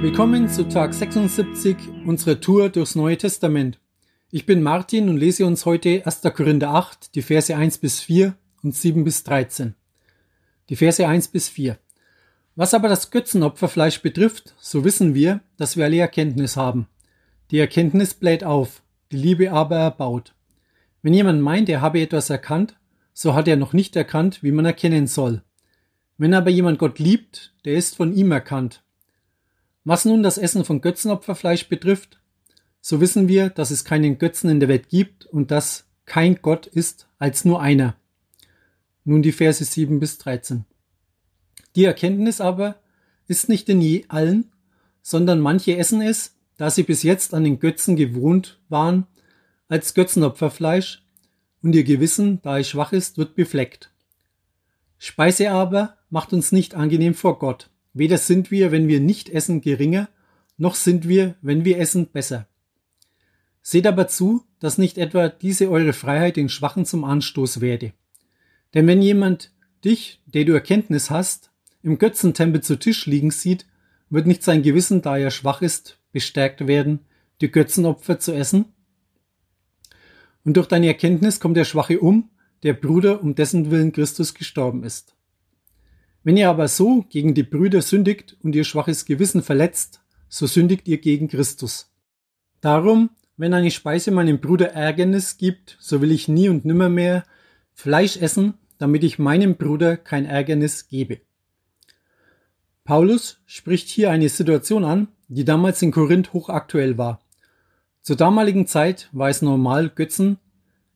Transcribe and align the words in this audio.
Willkommen 0.00 0.48
zu 0.48 0.68
Tag 0.68 0.94
76 0.94 1.76
unserer 2.06 2.40
Tour 2.40 2.68
durchs 2.68 2.94
Neue 2.94 3.18
Testament. 3.18 3.80
Ich 4.30 4.46
bin 4.46 4.62
Martin 4.62 5.08
und 5.08 5.16
lese 5.16 5.44
uns 5.44 5.66
heute 5.66 6.06
1. 6.06 6.22
Korinther 6.36 6.70
8, 6.70 7.16
die 7.16 7.22
Verse 7.22 7.56
1 7.56 7.78
bis 7.78 7.98
4 7.98 8.36
und 8.62 8.76
7 8.76 9.02
bis 9.02 9.24
13. 9.24 9.74
Die 10.68 10.76
Verse 10.76 11.04
1 11.04 11.26
bis 11.28 11.48
4. 11.48 11.78
Was 12.54 12.74
aber 12.74 12.88
das 12.88 13.10
Götzenopferfleisch 13.10 14.00
betrifft, 14.00 14.54
so 14.60 14.84
wissen 14.84 15.16
wir, 15.16 15.40
dass 15.56 15.76
wir 15.76 15.86
alle 15.86 15.98
Erkenntnis 15.98 16.56
haben. 16.56 16.86
Die 17.50 17.58
Erkenntnis 17.58 18.14
bläht 18.14 18.44
auf, 18.44 18.84
die 19.10 19.16
Liebe 19.16 19.50
aber 19.50 19.78
erbaut. 19.78 20.32
Wenn 21.02 21.12
jemand 21.12 21.42
meint, 21.42 21.68
er 21.68 21.80
habe 21.80 22.00
etwas 22.00 22.30
erkannt, 22.30 22.76
so 23.14 23.34
hat 23.34 23.48
er 23.48 23.56
noch 23.56 23.72
nicht 23.72 23.96
erkannt, 23.96 24.44
wie 24.44 24.52
man 24.52 24.64
erkennen 24.64 25.08
soll. 25.08 25.42
Wenn 26.18 26.34
aber 26.34 26.50
jemand 26.50 26.78
Gott 26.78 27.00
liebt, 27.00 27.52
der 27.64 27.74
ist 27.74 27.96
von 27.96 28.14
ihm 28.14 28.30
erkannt. 28.30 28.84
Was 29.88 30.04
nun 30.04 30.22
das 30.22 30.36
Essen 30.36 30.66
von 30.66 30.82
Götzenopferfleisch 30.82 31.70
betrifft, 31.70 32.20
so 32.82 33.00
wissen 33.00 33.26
wir, 33.26 33.48
dass 33.48 33.70
es 33.70 33.86
keinen 33.86 34.18
Götzen 34.18 34.50
in 34.50 34.60
der 34.60 34.68
Welt 34.68 34.90
gibt 34.90 35.24
und 35.24 35.50
dass 35.50 35.86
kein 36.04 36.42
Gott 36.42 36.66
ist 36.66 37.08
als 37.18 37.46
nur 37.46 37.62
einer. 37.62 37.96
Nun 39.06 39.22
die 39.22 39.32
Verse 39.32 39.64
7 39.64 39.98
bis 39.98 40.18
13. 40.18 40.66
Die 41.74 41.86
Erkenntnis 41.86 42.42
aber 42.42 42.74
ist 43.28 43.48
nicht 43.48 43.70
in 43.70 43.80
je 43.80 44.04
allen, 44.08 44.52
sondern 45.00 45.40
manche 45.40 45.78
essen 45.78 46.02
es, 46.02 46.34
da 46.58 46.68
sie 46.68 46.82
bis 46.82 47.02
jetzt 47.02 47.32
an 47.32 47.44
den 47.44 47.58
Götzen 47.58 47.96
gewohnt 47.96 48.60
waren, 48.68 49.06
als 49.68 49.94
Götzenopferfleisch, 49.94 51.02
und 51.62 51.74
ihr 51.74 51.84
Gewissen, 51.84 52.42
da 52.42 52.58
es 52.58 52.68
schwach 52.68 52.92
ist, 52.92 53.16
wird 53.16 53.36
befleckt. 53.36 53.90
Speise 54.98 55.50
aber 55.50 55.96
macht 56.10 56.34
uns 56.34 56.52
nicht 56.52 56.74
angenehm 56.74 57.14
vor 57.14 57.38
Gott. 57.38 57.70
Weder 57.98 58.16
sind 58.16 58.52
wir, 58.52 58.70
wenn 58.70 58.86
wir 58.86 59.00
nicht 59.00 59.28
essen, 59.28 59.60
geringer, 59.60 60.08
noch 60.56 60.76
sind 60.76 61.08
wir, 61.08 61.34
wenn 61.42 61.64
wir 61.64 61.78
essen, 61.80 62.06
besser. 62.06 62.46
Seht 63.60 63.88
aber 63.88 64.06
zu, 64.06 64.44
dass 64.60 64.78
nicht 64.78 64.98
etwa 64.98 65.28
diese 65.28 65.68
eure 65.68 65.92
Freiheit 65.92 66.36
den 66.36 66.48
Schwachen 66.48 66.86
zum 66.86 67.02
Anstoß 67.02 67.60
werde. 67.60 67.92
Denn 68.72 68.86
wenn 68.86 69.02
jemand 69.02 69.52
dich, 69.84 70.22
der 70.26 70.44
du 70.44 70.52
Erkenntnis 70.52 71.10
hast, 71.10 71.50
im 71.82 71.98
Götzentempel 71.98 72.62
zu 72.62 72.78
Tisch 72.78 73.06
liegen 73.06 73.32
sieht, 73.32 73.66
wird 74.10 74.28
nicht 74.28 74.44
sein 74.44 74.62
Gewissen, 74.62 75.02
da 75.02 75.18
er 75.18 75.32
schwach 75.32 75.60
ist, 75.60 75.98
bestärkt 76.12 76.68
werden, 76.68 77.00
die 77.40 77.50
Götzenopfer 77.50 78.20
zu 78.20 78.32
essen? 78.32 78.66
Und 80.44 80.56
durch 80.56 80.68
deine 80.68 80.86
Erkenntnis 80.86 81.40
kommt 81.40 81.56
der 81.56 81.64
Schwache 81.64 81.98
um, 81.98 82.30
der 82.62 82.74
Bruder, 82.74 83.24
um 83.24 83.34
dessen 83.34 83.72
Willen 83.72 83.90
Christus 83.90 84.34
gestorben 84.34 84.84
ist. 84.84 85.17
Wenn 86.24 86.36
ihr 86.36 86.48
aber 86.48 86.68
so 86.68 87.04
gegen 87.08 87.34
die 87.34 87.42
Brüder 87.42 87.82
sündigt 87.82 88.36
und 88.42 88.54
ihr 88.54 88.64
schwaches 88.64 89.04
Gewissen 89.04 89.42
verletzt, 89.42 90.00
so 90.28 90.46
sündigt 90.46 90.88
ihr 90.88 90.98
gegen 90.98 91.28
Christus. 91.28 91.90
Darum, 92.60 93.10
wenn 93.36 93.54
eine 93.54 93.70
Speise 93.70 94.10
meinem 94.10 94.40
Bruder 94.40 94.72
Ärgernis 94.72 95.36
gibt, 95.38 95.76
so 95.80 96.00
will 96.02 96.10
ich 96.10 96.28
nie 96.28 96.48
und 96.48 96.64
nimmer 96.64 96.88
mehr 96.88 97.24
Fleisch 97.72 98.16
essen, 98.16 98.54
damit 98.78 99.04
ich 99.04 99.18
meinem 99.18 99.56
Bruder 99.56 99.96
kein 99.96 100.26
Ärgernis 100.26 100.88
gebe. 100.88 101.20
Paulus 102.84 103.40
spricht 103.46 103.88
hier 103.88 104.10
eine 104.10 104.28
Situation 104.28 104.84
an, 104.84 105.08
die 105.28 105.44
damals 105.44 105.82
in 105.82 105.92
Korinth 105.92 106.32
hochaktuell 106.32 106.98
war. 106.98 107.20
Zur 108.02 108.16
damaligen 108.16 108.66
Zeit 108.66 109.08
war 109.12 109.28
es 109.28 109.42
normal, 109.42 109.90
Götzen, 109.90 110.38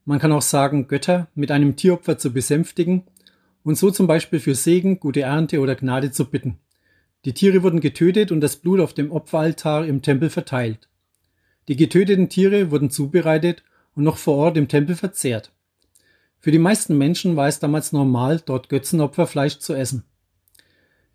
man 0.05 0.19
kann 0.19 0.31
auch 0.33 0.41
sagen 0.41 0.87
Götter, 0.87 1.27
mit 1.33 1.51
einem 1.51 1.75
Tieropfer 1.75 2.17
zu 2.17 2.33
besänftigen 2.33 3.03
und 3.63 3.77
so 3.77 3.91
zum 3.91 4.07
Beispiel 4.07 4.39
für 4.39 4.55
Segen, 4.55 4.99
gute 4.99 5.21
Ernte 5.21 5.59
oder 5.59 5.75
Gnade 5.75 6.11
zu 6.11 6.25
bitten. 6.25 6.57
Die 7.25 7.33
Tiere 7.33 7.63
wurden 7.63 7.79
getötet 7.79 8.31
und 8.31 8.41
das 8.41 8.57
Blut 8.57 8.79
auf 8.79 8.93
dem 8.93 9.11
Opferaltar 9.11 9.85
im 9.85 10.01
Tempel 10.01 10.29
verteilt. 10.29 10.89
Die 11.69 11.77
getöteten 11.77 12.27
Tiere 12.27 12.71
wurden 12.71 12.89
zubereitet 12.89 13.63
und 13.95 14.03
noch 14.03 14.17
vor 14.17 14.35
Ort 14.35 14.57
im 14.57 14.67
Tempel 14.67 14.95
verzehrt. 14.95 15.51
Für 16.39 16.51
die 16.51 16.59
meisten 16.59 16.97
Menschen 16.97 17.37
war 17.37 17.47
es 17.47 17.59
damals 17.59 17.93
normal, 17.93 18.41
dort 18.45 18.67
Götzenopferfleisch 18.67 19.59
zu 19.59 19.73
essen. 19.73 20.03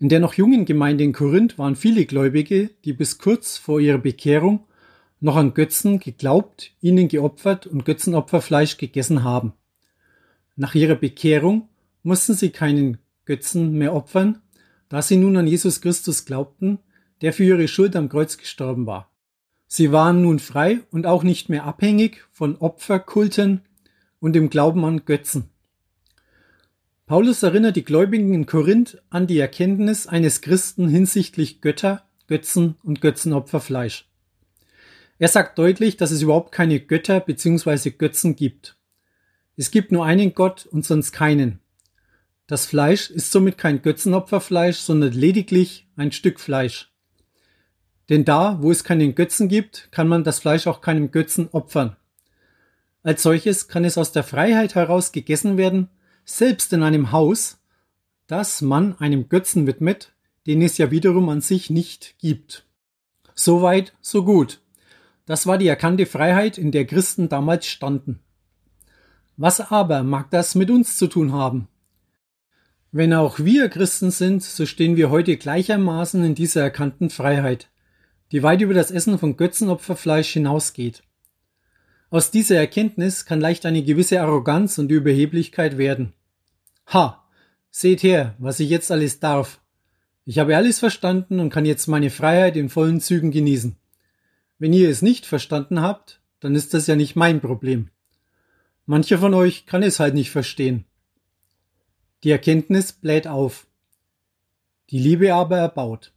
In 0.00 0.08
der 0.08 0.20
noch 0.20 0.34
jungen 0.34 0.64
Gemeinde 0.64 1.04
in 1.04 1.12
Korinth 1.12 1.58
waren 1.58 1.76
viele 1.76 2.06
Gläubige, 2.06 2.70
die 2.84 2.94
bis 2.94 3.18
kurz 3.18 3.58
vor 3.58 3.80
ihrer 3.80 3.98
Bekehrung 3.98 4.60
noch 5.20 5.36
an 5.36 5.52
Götzen 5.52 5.98
geglaubt, 5.98 6.70
ihnen 6.80 7.08
geopfert 7.08 7.66
und 7.66 7.84
Götzenopferfleisch 7.84 8.78
gegessen 8.78 9.24
haben. 9.24 9.52
Nach 10.56 10.74
ihrer 10.74 10.94
Bekehrung 10.94 11.68
mussten 12.02 12.34
sie 12.34 12.50
keinen 12.50 12.98
Götzen 13.24 13.72
mehr 13.72 13.94
opfern, 13.94 14.40
da 14.88 15.02
sie 15.02 15.16
nun 15.16 15.36
an 15.36 15.46
Jesus 15.46 15.80
Christus 15.80 16.24
glaubten, 16.24 16.78
der 17.20 17.32
für 17.32 17.44
ihre 17.44 17.68
Schuld 17.68 17.96
am 17.96 18.08
Kreuz 18.08 18.38
gestorben 18.38 18.86
war. 18.86 19.10
Sie 19.66 19.92
waren 19.92 20.22
nun 20.22 20.38
frei 20.38 20.80
und 20.90 21.06
auch 21.06 21.22
nicht 21.22 21.48
mehr 21.50 21.64
abhängig 21.64 22.24
von 22.32 22.56
Opferkulten 22.56 23.60
und 24.18 24.32
dem 24.32 24.48
Glauben 24.48 24.84
an 24.84 25.04
Götzen. 25.04 25.50
Paulus 27.06 27.42
erinnert 27.42 27.76
die 27.76 27.84
Gläubigen 27.84 28.34
in 28.34 28.46
Korinth 28.46 29.02
an 29.10 29.26
die 29.26 29.38
Erkenntnis 29.38 30.06
eines 30.06 30.40
Christen 30.40 30.88
hinsichtlich 30.88 31.60
Götter, 31.60 32.06
Götzen 32.26 32.76
und 32.82 33.00
Götzenopferfleisch. 33.00 34.08
Er 35.18 35.28
sagt 35.28 35.58
deutlich, 35.58 35.96
dass 35.96 36.10
es 36.10 36.22
überhaupt 36.22 36.52
keine 36.52 36.80
Götter 36.80 37.20
bzw. 37.20 37.90
Götzen 37.90 38.36
gibt. 38.36 38.76
Es 39.56 39.70
gibt 39.70 39.90
nur 39.90 40.04
einen 40.04 40.34
Gott 40.34 40.66
und 40.66 40.84
sonst 40.84 41.12
keinen. 41.12 41.60
Das 42.48 42.64
Fleisch 42.64 43.10
ist 43.10 43.30
somit 43.30 43.58
kein 43.58 43.82
Götzenopferfleisch, 43.82 44.78
sondern 44.78 45.12
lediglich 45.12 45.86
ein 45.96 46.12
Stück 46.12 46.40
Fleisch. 46.40 46.90
Denn 48.08 48.24
da, 48.24 48.62
wo 48.62 48.70
es 48.70 48.84
keinen 48.84 49.14
Götzen 49.14 49.48
gibt, 49.48 49.92
kann 49.92 50.08
man 50.08 50.24
das 50.24 50.38
Fleisch 50.38 50.66
auch 50.66 50.80
keinem 50.80 51.10
Götzen 51.10 51.48
opfern. 51.52 51.96
Als 53.02 53.22
solches 53.22 53.68
kann 53.68 53.84
es 53.84 53.98
aus 53.98 54.12
der 54.12 54.24
Freiheit 54.24 54.74
heraus 54.74 55.12
gegessen 55.12 55.58
werden, 55.58 55.90
selbst 56.24 56.72
in 56.72 56.82
einem 56.82 57.12
Haus, 57.12 57.60
das 58.26 58.62
man 58.62 58.98
einem 58.98 59.28
Götzen 59.28 59.66
widmet, 59.66 60.14
den 60.46 60.62
es 60.62 60.78
ja 60.78 60.90
wiederum 60.90 61.28
an 61.28 61.42
sich 61.42 61.68
nicht 61.68 62.14
gibt. 62.18 62.64
Soweit, 63.34 63.92
so 64.00 64.24
gut. 64.24 64.62
Das 65.26 65.46
war 65.46 65.58
die 65.58 65.68
erkannte 65.68 66.06
Freiheit, 66.06 66.56
in 66.56 66.72
der 66.72 66.86
Christen 66.86 67.28
damals 67.28 67.66
standen. 67.66 68.20
Was 69.36 69.60
aber 69.60 70.02
mag 70.02 70.30
das 70.30 70.54
mit 70.54 70.70
uns 70.70 70.96
zu 70.96 71.08
tun 71.08 71.34
haben? 71.34 71.68
Wenn 72.90 73.12
auch 73.12 73.38
wir 73.38 73.68
Christen 73.68 74.10
sind, 74.10 74.42
so 74.42 74.64
stehen 74.64 74.96
wir 74.96 75.10
heute 75.10 75.36
gleichermaßen 75.36 76.24
in 76.24 76.34
dieser 76.34 76.62
erkannten 76.62 77.10
Freiheit, 77.10 77.68
die 78.32 78.42
weit 78.42 78.62
über 78.62 78.72
das 78.72 78.90
Essen 78.90 79.18
von 79.18 79.36
Götzenopferfleisch 79.36 80.32
hinausgeht. 80.32 81.02
Aus 82.08 82.30
dieser 82.30 82.56
Erkenntnis 82.56 83.26
kann 83.26 83.42
leicht 83.42 83.66
eine 83.66 83.82
gewisse 83.82 84.22
Arroganz 84.22 84.78
und 84.78 84.90
Überheblichkeit 84.90 85.76
werden. 85.76 86.14
Ha, 86.86 87.22
seht 87.70 88.02
her, 88.02 88.34
was 88.38 88.58
ich 88.58 88.70
jetzt 88.70 88.90
alles 88.90 89.20
darf. 89.20 89.60
Ich 90.24 90.38
habe 90.38 90.56
alles 90.56 90.78
verstanden 90.78 91.40
und 91.40 91.50
kann 91.50 91.66
jetzt 91.66 91.88
meine 91.88 92.08
Freiheit 92.08 92.56
in 92.56 92.70
vollen 92.70 93.00
Zügen 93.00 93.30
genießen. 93.30 93.76
Wenn 94.58 94.72
ihr 94.72 94.88
es 94.88 95.02
nicht 95.02 95.26
verstanden 95.26 95.82
habt, 95.82 96.22
dann 96.40 96.54
ist 96.54 96.72
das 96.72 96.86
ja 96.86 96.96
nicht 96.96 97.16
mein 97.16 97.42
Problem. 97.42 97.90
Mancher 98.86 99.18
von 99.18 99.34
euch 99.34 99.66
kann 99.66 99.82
es 99.82 100.00
halt 100.00 100.14
nicht 100.14 100.30
verstehen. 100.30 100.86
Die 102.24 102.30
Erkenntnis 102.30 102.92
bläht 102.92 103.28
auf. 103.28 103.66
Die 104.90 104.98
Liebe 104.98 105.34
aber 105.34 105.58
erbaut. 105.58 106.12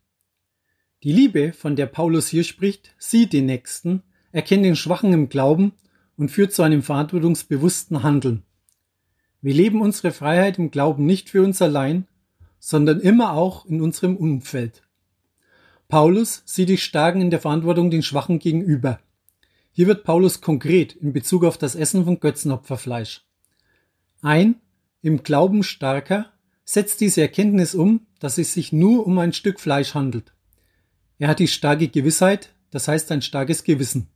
Die 1.04 1.12
Liebe, 1.12 1.54
von 1.54 1.76
der 1.76 1.86
Paulus 1.86 2.28
hier 2.28 2.44
spricht, 2.44 2.96
sieht 2.98 3.34
den 3.34 3.46
Nächsten, 3.46 4.02
erkennt 4.32 4.66
den 4.66 4.76
Schwachen 4.76 5.14
im 5.14 5.30
Glauben 5.30 5.74
und 6.18 6.30
führt 6.30 6.54
zu 6.54 6.64
einem 6.64 6.82
verantwortungsbewussten 6.82 8.02
Handeln. 8.02 8.44
Wir 9.42 9.54
leben 9.54 9.82
unsere 9.82 10.12
Freiheit 10.12 10.58
im 10.58 10.72
Glauben 10.72 11.06
nicht 11.06 11.30
für 11.30 11.44
uns 11.44 11.62
allein, 11.62 12.08
sondern 12.60 13.00
immer 13.00 13.34
auch 13.34 13.66
in 13.66 13.82
unserem 13.82 14.16
Umfeld. 14.16 14.84
Paulus 15.88 16.42
sieht 16.46 16.70
die 16.70 16.78
Starken 16.78 17.22
in 17.22 17.30
der 17.30 17.42
Verantwortung 17.42 17.92
den 17.92 18.04
Schwachen 18.04 18.40
gegenüber. 18.40 19.00
Hier 19.72 19.88
wird 19.88 20.04
Paulus 20.04 20.42
konkret 20.42 20.94
in 20.94 21.14
Bezug 21.14 21.44
auf 21.44 21.58
das 21.58 21.76
Essen 21.76 22.06
von 22.06 22.20
Götzenopferfleisch. 22.20 23.26
Ein 24.22 24.62
im 25.02 25.24
Glauben 25.24 25.64
starker, 25.64 26.32
setzt 26.64 27.02
diese 27.02 27.22
Erkenntnis 27.22 27.76
um, 27.76 28.06
dass 28.20 28.38
es 28.38 28.54
sich 28.54 28.72
nur 28.72 29.06
um 29.06 29.18
ein 29.20 29.34
Stück 29.34 29.60
Fleisch 29.60 29.94
handelt. 29.94 30.34
Er 31.18 31.28
hat 31.28 31.40
die 31.40 31.48
starke 31.48 31.88
Gewissheit, 31.88 32.54
das 32.70 32.88
heißt 32.88 33.12
ein 33.12 33.22
starkes 33.22 33.64
Gewissen. 33.64 34.08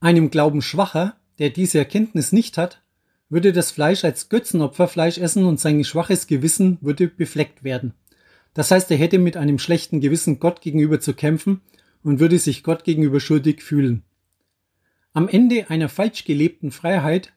Einem 0.00 0.30
Glauben 0.30 0.62
schwacher, 0.62 1.16
der 1.38 1.50
diese 1.50 1.78
Erkenntnis 1.78 2.32
nicht 2.32 2.58
hat, 2.58 2.82
würde 3.28 3.52
das 3.52 3.70
Fleisch 3.70 4.04
als 4.04 4.28
Götzenopferfleisch 4.28 5.18
essen 5.18 5.44
und 5.44 5.58
sein 5.58 5.82
schwaches 5.84 6.26
Gewissen 6.26 6.78
würde 6.82 7.08
befleckt 7.08 7.64
werden. 7.64 7.94
Das 8.54 8.70
heißt, 8.70 8.90
er 8.90 8.98
hätte 8.98 9.18
mit 9.18 9.36
einem 9.36 9.58
schlechten 9.58 10.00
Gewissen 10.00 10.38
Gott 10.38 10.60
gegenüber 10.60 11.00
zu 11.00 11.14
kämpfen 11.14 11.62
und 12.02 12.20
würde 12.20 12.38
sich 12.38 12.62
Gott 12.62 12.84
gegenüber 12.84 13.20
schuldig 13.20 13.62
fühlen. 13.62 14.02
Am 15.14 15.28
Ende 15.28 15.70
einer 15.70 15.88
falsch 15.88 16.24
gelebten 16.24 16.70
Freiheit 16.70 17.32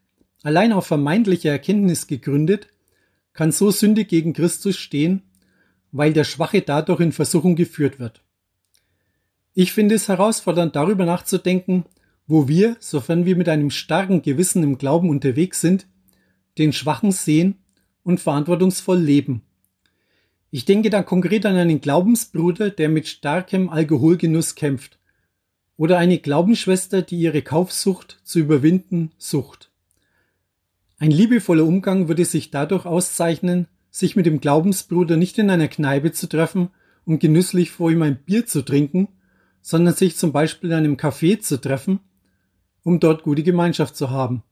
allein 0.46 0.74
auf 0.74 0.86
vermeintlicher 0.86 1.50
Erkenntnis 1.50 2.06
gegründet, 2.06 2.68
kann 3.34 3.52
so 3.52 3.72
Sünde 3.72 4.06
gegen 4.06 4.34
Christus 4.34 4.78
stehen, 4.78 5.24
weil 5.92 6.14
der 6.14 6.24
Schwache 6.24 6.62
dadurch 6.62 7.00
in 7.00 7.12
Versuchung 7.12 7.56
geführt 7.56 8.00
wird. 8.00 8.22
Ich 9.56 9.74
finde 9.74 9.96
es 9.96 10.08
herausfordernd, 10.08 10.76
darüber 10.76 11.04
nachzudenken, 11.06 11.86
wo 12.28 12.48
wir, 12.48 12.78
sofern 12.80 13.26
wir 13.26 13.36
mit 13.36 13.50
einem 13.50 13.72
starken 13.72 14.22
Gewissen 14.22 14.62
im 14.62 14.78
Glauben 14.78 15.10
unterwegs 15.10 15.62
sind, 15.62 15.88
den 16.60 16.74
Schwachen 16.74 17.12
sehen 17.12 17.56
und 18.04 18.20
verantwortungsvoll 18.20 19.00
leben. 19.00 19.42
Ich 20.52 20.66
denke 20.66 20.92
da 20.92 21.02
konkret 21.02 21.48
an 21.48 21.56
einen 21.56 21.82
Glaubensbruder, 21.82 22.70
der 22.70 22.90
mit 22.90 23.08
starkem 23.08 23.70
Alkoholgenuss 23.70 24.54
kämpft, 24.54 25.00
oder 25.76 25.98
eine 25.98 26.20
Glaubensschwester, 26.20 27.02
die 27.02 27.18
ihre 27.18 27.42
Kaufsucht 27.42 28.20
zu 28.24 28.38
überwinden 28.38 29.12
sucht. 29.18 29.72
Ein 30.98 31.12
liebevoller 31.12 31.66
Umgang 31.66 32.08
würde 32.08 32.26
sich 32.26 32.52
dadurch 32.52 32.86
auszeichnen, 32.86 33.68
sich 33.90 34.16
mit 34.16 34.26
dem 34.26 34.40
Glaubensbruder 34.40 35.18
nicht 35.18 35.38
in 35.38 35.50
einer 35.50 35.68
Kneipe 35.68 36.12
zu 36.12 36.28
treffen 36.28 36.70
und 37.06 37.20
genüsslich 37.20 37.72
vor 37.72 37.92
ihm 37.92 38.02
ein 38.02 38.18
Bier 38.18 38.46
zu 38.46 38.62
trinken, 38.62 39.10
sondern 39.62 39.94
sich 39.94 40.16
zum 40.16 40.32
Beispiel 40.32 40.72
in 40.72 40.78
einem 40.78 40.96
Café 40.96 41.40
zu 41.40 41.60
treffen, 41.60 42.00
um 42.84 43.00
dort 43.00 43.24
gute 43.24 43.44
Gemeinschaft 43.44 43.96
zu 43.96 44.10
haben. 44.10 44.44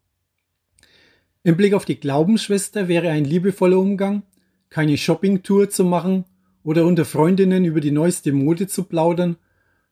Im 1.43 1.57
Blick 1.57 1.73
auf 1.73 1.85
die 1.85 1.99
Glaubensschwester 1.99 2.87
wäre 2.87 3.09
ein 3.09 3.25
liebevoller 3.25 3.77
Umgang, 3.77 4.23
keine 4.69 4.97
Shoppingtour 4.97 5.69
zu 5.69 5.85
machen 5.85 6.25
oder 6.63 6.85
unter 6.85 7.05
Freundinnen 7.05 7.65
über 7.65 7.79
die 7.79 7.91
neueste 7.91 8.31
Mode 8.31 8.67
zu 8.67 8.83
plaudern, 8.83 9.37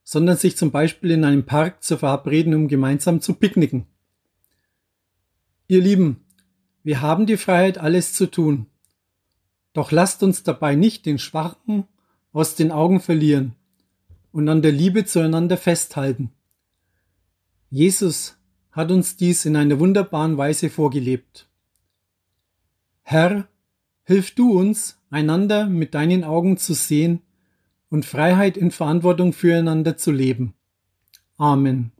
sondern 0.03 0.37
sich 0.37 0.57
zum 0.57 0.71
Beispiel 0.71 1.11
in 1.11 1.23
einem 1.23 1.45
Park 1.45 1.83
zu 1.83 1.97
verabreden, 1.97 2.55
um 2.55 2.67
gemeinsam 2.67 3.21
zu 3.21 3.33
picknicken. 3.33 3.85
Ihr 5.67 5.81
Lieben, 5.81 6.25
wir 6.83 7.01
haben 7.01 7.25
die 7.25 7.37
Freiheit, 7.37 7.77
alles 7.77 8.13
zu 8.13 8.29
tun. 8.29 8.67
Doch 9.73 9.91
lasst 9.91 10.23
uns 10.23 10.43
dabei 10.43 10.75
nicht 10.75 11.05
den 11.05 11.19
Schwachen 11.19 11.85
aus 12.33 12.55
den 12.55 12.71
Augen 12.71 12.99
verlieren 12.99 13.55
und 14.31 14.47
an 14.49 14.61
der 14.61 14.71
Liebe 14.71 15.05
zueinander 15.05 15.57
festhalten. 15.57 16.31
Jesus 17.69 18.37
hat 18.71 18.91
uns 18.91 19.17
dies 19.17 19.45
in 19.45 19.55
einer 19.55 19.79
wunderbaren 19.79 20.37
Weise 20.37 20.69
vorgelebt. 20.69 21.47
Herr, 23.03 23.47
hilf 24.03 24.33
du 24.35 24.57
uns, 24.57 24.97
einander 25.09 25.67
mit 25.67 25.93
deinen 25.93 26.23
Augen 26.23 26.57
zu 26.57 26.73
sehen 26.73 27.21
und 27.89 28.05
Freiheit 28.05 28.57
in 28.57 28.71
Verantwortung 28.71 29.33
füreinander 29.33 29.97
zu 29.97 30.11
leben. 30.11 30.53
Amen. 31.37 31.91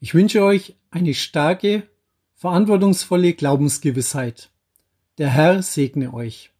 Ich 0.00 0.14
wünsche 0.14 0.44
euch 0.44 0.76
eine 0.90 1.14
starke, 1.14 1.88
verantwortungsvolle 2.36 3.32
Glaubensgewissheit. 3.32 4.50
Der 5.16 5.30
Herr 5.30 5.62
segne 5.62 6.12
euch. 6.12 6.52